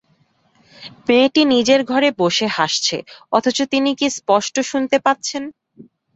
মেয়েটি 1.07 1.41
নিজের 1.53 1.81
ঘরে 1.83 2.09
বসে 2.21 2.47
হাসছে, 2.57 2.97
অথচ 3.31 3.57
তিনি 3.73 3.89
কী 3.99 4.07
স্পষ্ট 4.17 4.55
শুনতে 4.71 4.97
পাচ্ছেন! 5.05 5.43